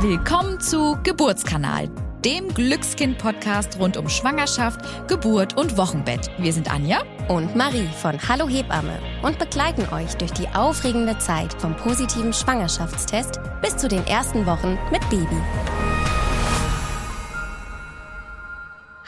[0.00, 1.88] Willkommen zu Geburtskanal,
[2.22, 6.30] dem Glückskind-Podcast rund um Schwangerschaft, Geburt und Wochenbett.
[6.36, 11.54] Wir sind Anja und Marie von Hallo Hebamme und begleiten euch durch die aufregende Zeit
[11.54, 15.40] vom positiven Schwangerschaftstest bis zu den ersten Wochen mit Baby.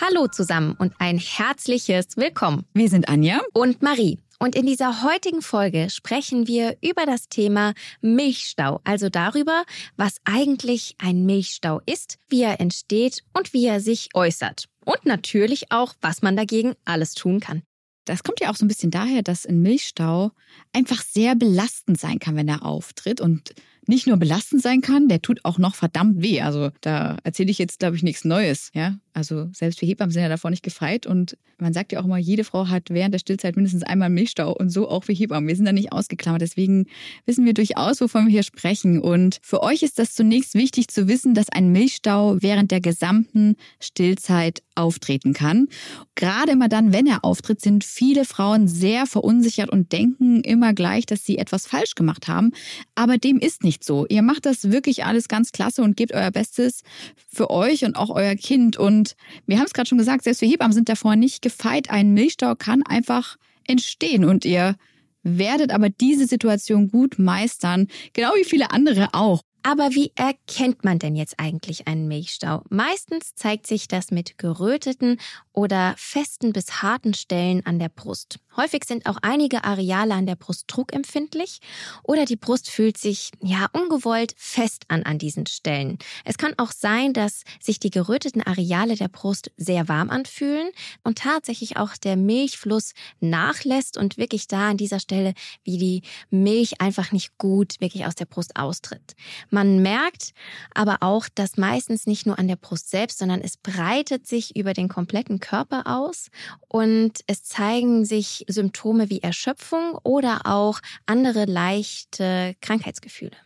[0.00, 2.64] Hallo zusammen und ein herzliches Willkommen.
[2.74, 4.20] Wir sind Anja und Marie.
[4.38, 9.64] Und in dieser heutigen Folge sprechen wir über das Thema Milchstau, also darüber,
[9.96, 14.68] was eigentlich ein Milchstau ist, wie er entsteht und wie er sich äußert.
[14.84, 17.62] Und natürlich auch, was man dagegen alles tun kann.
[18.04, 20.30] Das kommt ja auch so ein bisschen daher, dass ein Milchstau
[20.72, 23.52] einfach sehr belastend sein kann, wenn er auftritt und
[23.88, 26.40] nicht nur belastend sein kann, der tut auch noch verdammt weh.
[26.40, 28.70] Also da erzähle ich jetzt, glaube ich, nichts Neues.
[28.74, 32.04] Ja, also selbst wir Hebammen sind ja davor nicht gefeit und man sagt ja auch
[32.04, 35.48] immer, jede Frau hat während der Stillzeit mindestens einmal Milchstau und so auch wir Hebammen.
[35.48, 36.42] Wir sind da nicht ausgeklammert.
[36.42, 36.86] Deswegen
[37.24, 39.00] wissen wir durchaus, wovon wir hier sprechen.
[39.00, 43.56] Und für euch ist das zunächst wichtig zu wissen, dass ein Milchstau während der gesamten
[43.80, 45.68] Stillzeit auftreten kann.
[46.14, 51.06] Gerade immer dann, wenn er auftritt, sind viele Frauen sehr verunsichert und denken immer gleich,
[51.06, 52.52] dass sie etwas falsch gemacht haben.
[52.94, 54.06] Aber dem ist nicht so.
[54.08, 56.82] Ihr macht das wirklich alles ganz klasse und gebt euer Bestes
[57.28, 58.76] für euch und auch euer Kind.
[58.76, 61.90] Und und wir haben es gerade schon gesagt, selbst wir Hebammen sind davor nicht gefeit.
[61.90, 64.76] Ein Milchstau kann einfach entstehen und ihr
[65.22, 69.42] werdet aber diese Situation gut meistern, genau wie viele andere auch.
[69.62, 72.62] Aber wie erkennt man denn jetzt eigentlich einen Milchstau?
[72.70, 75.18] Meistens zeigt sich das mit geröteten
[75.52, 78.38] oder festen bis harten Stellen an der Brust.
[78.56, 81.60] Häufig sind auch einige Areale an der Brust druckempfindlich
[82.02, 85.98] oder die Brust fühlt sich ja ungewollt fest an an diesen Stellen.
[86.24, 90.70] Es kann auch sein, dass sich die geröteten Areale der Brust sehr warm anfühlen
[91.04, 95.34] und tatsächlich auch der Milchfluss nachlässt und wirklich da an dieser Stelle
[95.64, 99.14] wie die Milch einfach nicht gut wirklich aus der Brust austritt.
[99.50, 100.32] Man merkt
[100.74, 104.72] aber auch, dass meistens nicht nur an der Brust selbst, sondern es breitet sich über
[104.72, 106.28] den kompletten Körper aus
[106.68, 113.36] und es zeigen sich Symptome wie Erschöpfung oder auch andere leichte Krankheitsgefühle.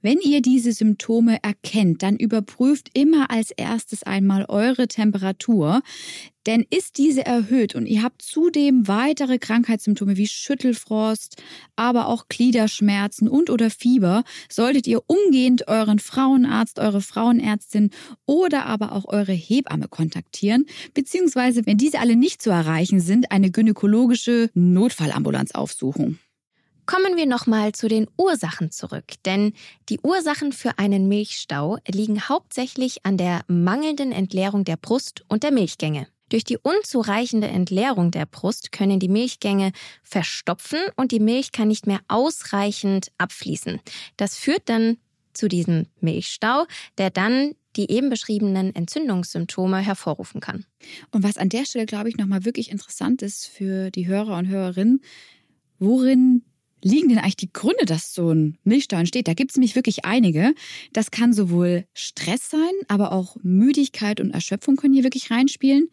[0.00, 5.82] Wenn ihr diese Symptome erkennt, dann überprüft immer als erstes einmal eure Temperatur.
[6.46, 11.42] Denn ist diese erhöht und ihr habt zudem weitere Krankheitssymptome wie Schüttelfrost,
[11.76, 17.90] aber auch Gliederschmerzen und oder Fieber, solltet ihr umgehend euren Frauenarzt, eure Frauenärztin
[18.24, 23.50] oder aber auch eure Hebamme kontaktieren, beziehungsweise wenn diese alle nicht zu erreichen sind, eine
[23.50, 26.18] gynäkologische Notfallambulanz aufsuchen.
[26.88, 29.52] Kommen wir nochmal zu den Ursachen zurück, denn
[29.90, 35.52] die Ursachen für einen Milchstau liegen hauptsächlich an der mangelnden Entleerung der Brust und der
[35.52, 36.06] Milchgänge.
[36.30, 39.72] Durch die unzureichende Entleerung der Brust können die Milchgänge
[40.02, 43.80] verstopfen und die Milch kann nicht mehr ausreichend abfließen.
[44.16, 44.96] Das führt dann
[45.34, 46.64] zu diesem Milchstau,
[46.96, 50.64] der dann die eben beschriebenen Entzündungssymptome hervorrufen kann.
[51.10, 54.48] Und was an der Stelle, glaube ich, nochmal wirklich interessant ist für die Hörer und
[54.48, 55.02] Hörerinnen,
[55.78, 56.44] worin
[56.82, 59.28] liegen denn eigentlich die Gründe, dass so ein Milchstau entsteht?
[59.28, 60.54] Da gibt es nämlich wirklich einige.
[60.92, 65.88] Das kann sowohl Stress sein, aber auch Müdigkeit und Erschöpfung können hier wirklich reinspielen.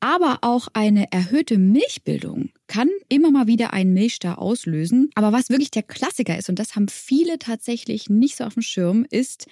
[0.00, 5.10] Aber auch eine erhöhte Milchbildung kann immer mal wieder einen Milchstau auslösen.
[5.14, 8.62] Aber was wirklich der Klassiker ist, und das haben viele tatsächlich nicht so auf dem
[8.62, 9.46] Schirm, ist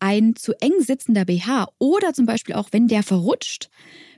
[0.00, 3.68] ein zu eng sitzender BH oder zum Beispiel auch, wenn der verrutscht,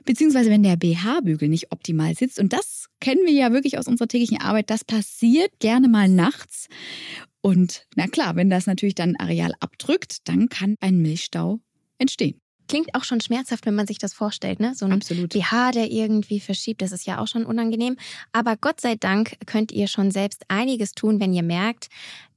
[0.05, 2.39] beziehungsweise wenn der BH-Bügel nicht optimal sitzt.
[2.39, 4.69] Und das kennen wir ja wirklich aus unserer täglichen Arbeit.
[4.69, 6.67] Das passiert gerne mal nachts.
[7.41, 11.59] Und na klar, wenn das natürlich dann Areal abdrückt, dann kann ein Milchstau
[11.97, 12.39] entstehen.
[12.67, 14.75] Klingt auch schon schmerzhaft, wenn man sich das vorstellt, ne?
[14.75, 15.33] So ein Absolut.
[15.33, 17.95] BH, der irgendwie verschiebt, das ist ja auch schon unangenehm.
[18.31, 21.87] Aber Gott sei Dank könnt ihr schon selbst einiges tun, wenn ihr merkt,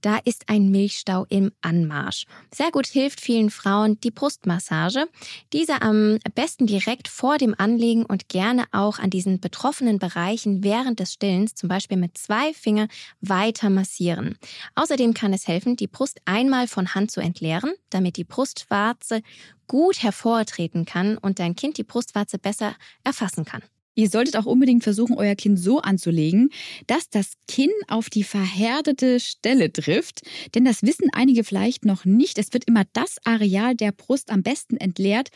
[0.02, 2.26] da ist ein Milchstau im Anmarsch.
[2.54, 5.06] Sehr gut hilft vielen Frauen die Brustmassage.
[5.52, 11.00] Diese am besten direkt vor dem Anlegen und gerne auch an diesen betroffenen Bereichen während
[11.00, 12.88] des Stillens, zum Beispiel mit zwei Fingern,
[13.20, 14.37] weiter massieren.
[14.75, 19.22] Außerdem kann es helfen, die Brust einmal von Hand zu entleeren, damit die Brustwarze
[19.69, 22.75] gut hervortreten kann und dein Kind die Brustwarze besser
[23.05, 23.62] erfassen kann.
[23.94, 26.50] Ihr solltet auch unbedingt versuchen, euer Kind so anzulegen,
[26.87, 30.23] dass das Kinn auf die verhärtete Stelle trifft.
[30.55, 32.39] Denn das wissen einige vielleicht noch nicht.
[32.39, 35.29] Es wird immer das Areal der Brust am besten entleert,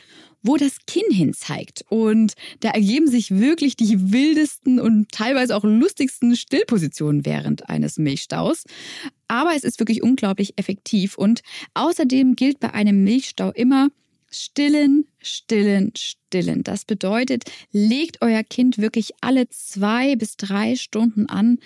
[0.43, 1.85] wo das Kinn hin zeigt.
[1.91, 8.65] Und da ergeben sich wirklich die wildesten und teilweise auch lustigsten Stillpositionen während eines Milchstaus.
[9.29, 11.19] Aber es ist wirklich unglaublich effektiv.
[11.19, 11.43] Und
[11.75, 13.89] außerdem gilt bei einem Milchstau immer,
[14.39, 16.63] Stillen, stillen, stillen.
[16.63, 21.59] Das bedeutet, legt euer Kind wirklich alle zwei bis drei Stunden an,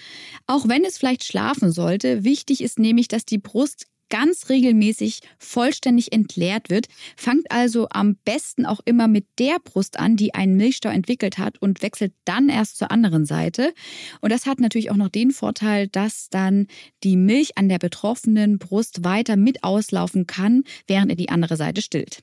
[0.46, 2.22] auch wenn es vielleicht schlafen sollte.
[2.22, 6.86] Wichtig ist nämlich, dass die Brust ganz regelmäßig vollständig entleert wird.
[7.16, 11.60] Fangt also am besten auch immer mit der Brust an, die einen Milchstau entwickelt hat
[11.62, 13.72] und wechselt dann erst zur anderen Seite.
[14.20, 16.66] Und das hat natürlich auch noch den Vorteil, dass dann
[17.02, 21.80] die Milch an der betroffenen Brust weiter mit auslaufen kann, während er die andere Seite
[21.80, 22.22] stillt.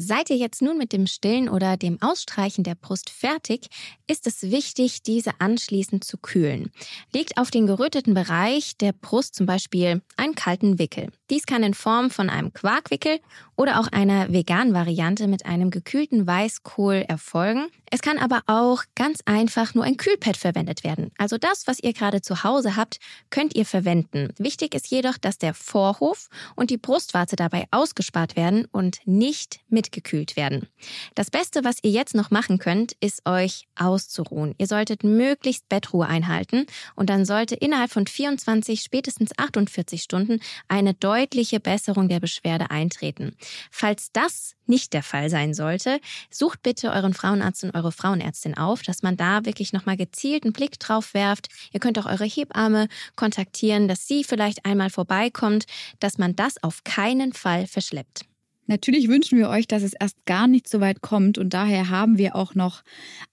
[0.00, 3.66] Seid ihr jetzt nun mit dem Stillen oder dem Ausstreichen der Brust fertig,
[4.06, 6.70] ist es wichtig, diese anschließend zu kühlen.
[7.12, 11.08] Legt auf den geröteten Bereich der Brust zum Beispiel einen kalten Wickel.
[11.30, 13.20] Dies kann in Form von einem Quarkwickel
[13.56, 17.66] oder auch einer veganen Variante mit einem gekühlten Weißkohl erfolgen.
[17.90, 21.10] Es kann aber auch ganz einfach nur ein Kühlpad verwendet werden.
[21.18, 22.98] Also das, was ihr gerade zu Hause habt,
[23.30, 24.32] könnt ihr verwenden.
[24.38, 30.36] Wichtig ist jedoch, dass der Vorhof und die Brustwarze dabei ausgespart werden und nicht mitgekühlt
[30.36, 30.68] werden.
[31.14, 34.54] Das Beste, was ihr jetzt noch machen könnt, ist euch auszuruhen.
[34.58, 40.94] Ihr solltet möglichst Bettruhe einhalten und dann sollte innerhalb von 24, spätestens 48 Stunden eine
[41.18, 43.36] deutliche Besserung der Beschwerde eintreten.
[43.70, 46.00] Falls das nicht der Fall sein sollte,
[46.30, 50.52] sucht bitte euren Frauenarzt und eure Frauenärztin auf, dass man da wirklich nochmal gezielt einen
[50.52, 51.48] Blick drauf werft.
[51.72, 55.64] Ihr könnt auch eure Hebamme kontaktieren, dass sie vielleicht einmal vorbeikommt,
[55.98, 58.27] dass man das auf keinen Fall verschleppt.
[58.68, 62.18] Natürlich wünschen wir euch, dass es erst gar nicht so weit kommt und daher haben
[62.18, 62.82] wir auch noch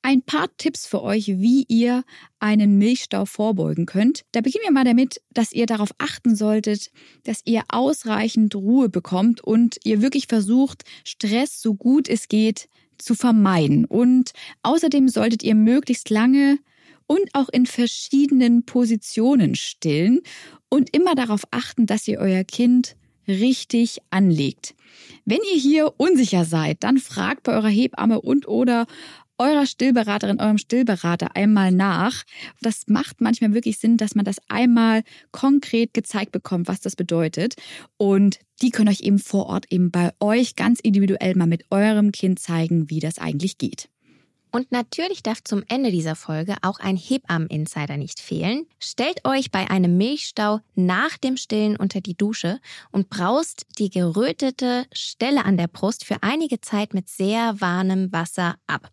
[0.02, 2.06] ein paar Tipps für euch, wie ihr
[2.40, 4.24] einen Milchstau vorbeugen könnt.
[4.32, 6.90] Da beginnen wir mal damit, dass ihr darauf achten solltet,
[7.24, 13.14] dass ihr ausreichend Ruhe bekommt und ihr wirklich versucht, Stress so gut es geht zu
[13.14, 13.84] vermeiden.
[13.84, 14.32] Und
[14.64, 16.60] außerdem solltet ihr möglichst lange
[17.08, 20.22] und auch in verschiedenen Positionen stillen
[20.70, 22.96] und immer darauf achten, dass ihr euer Kind
[23.28, 24.76] richtig anlegt.
[25.26, 28.86] Wenn ihr hier unsicher seid, dann fragt bei eurer Hebamme und oder
[29.38, 32.24] eurer Stillberaterin, eurem Stillberater einmal nach.
[32.62, 37.56] Das macht manchmal wirklich Sinn, dass man das einmal konkret gezeigt bekommt, was das bedeutet.
[37.98, 42.12] Und die können euch eben vor Ort eben bei euch ganz individuell mal mit eurem
[42.12, 43.90] Kind zeigen, wie das eigentlich geht.
[44.56, 48.66] Und natürlich darf zum Ende dieser Folge auch ein Hebammen-Insider nicht fehlen.
[48.80, 52.62] Stellt euch bei einem Milchstau nach dem Stillen unter die Dusche
[52.94, 58.56] und braust die gerötete Stelle an der Brust für einige Zeit mit sehr warmem Wasser
[58.66, 58.90] ab.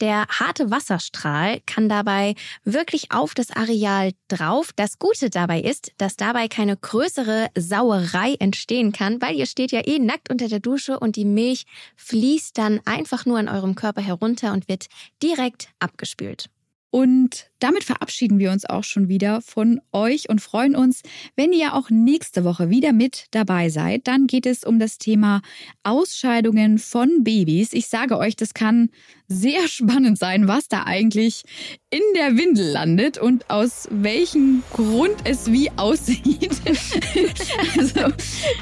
[0.00, 4.70] Der harte Wasserstrahl kann dabei wirklich auf das Areal drauf.
[4.74, 9.86] Das Gute dabei ist, dass dabei keine größere Sauerei entstehen kann, weil ihr steht ja
[9.86, 11.66] eh nackt unter der Dusche und die Milch
[11.96, 14.86] fließt dann einfach nur an eurem Körper herunter und wird
[15.22, 16.48] direkt abgespült.
[16.92, 21.02] Und damit verabschieden wir uns auch schon wieder von euch und freuen uns,
[21.36, 24.08] wenn ihr auch nächste Woche wieder mit dabei seid.
[24.08, 25.40] Dann geht es um das Thema
[25.84, 27.72] Ausscheidungen von Babys.
[27.74, 28.90] Ich sage euch, das kann
[29.30, 31.44] sehr spannend sein, was da eigentlich
[31.90, 36.60] in der Windel landet und aus welchem Grund es wie aussieht.
[37.78, 38.00] also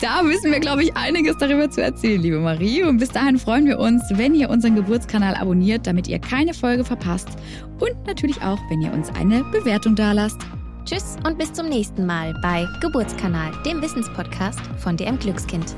[0.00, 2.82] da wissen wir, glaube ich, einiges darüber zu erzählen, liebe Marie.
[2.82, 6.84] Und bis dahin freuen wir uns, wenn ihr unseren Geburtskanal abonniert, damit ihr keine Folge
[6.84, 7.30] verpasst.
[7.80, 10.40] Und natürlich auch, wenn ihr uns eine Bewertung dalasst.
[10.84, 15.74] Tschüss und bis zum nächsten Mal bei Geburtskanal, dem Wissenspodcast von DM Glückskind.